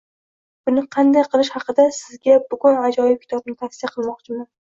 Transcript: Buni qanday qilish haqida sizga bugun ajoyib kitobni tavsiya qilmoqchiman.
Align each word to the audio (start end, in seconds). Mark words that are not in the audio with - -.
Buni 0.69 0.83
qanday 0.95 1.25
qilish 1.33 1.51
haqida 1.59 1.85
sizga 1.97 2.39
bugun 2.55 2.79
ajoyib 2.87 3.21
kitobni 3.27 3.55
tavsiya 3.63 3.93
qilmoqchiman. 3.97 4.45